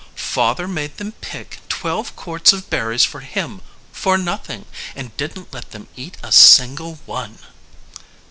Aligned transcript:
"Father 0.15 0.67
made 0.67 0.97
them 0.97 1.11
pick 1.21 1.59
twelve 1.69 2.15
quarts 2.15 2.51
of 2.51 2.71
berries 2.71 3.05
for 3.05 3.19
him 3.19 3.61
for 3.91 4.17
nothing, 4.17 4.65
and 4.95 5.15
didn't 5.15 5.53
let 5.53 5.69
them 5.69 5.89
eat 5.95 6.17
a 6.23 6.31
single 6.31 6.97
one." 7.05 7.37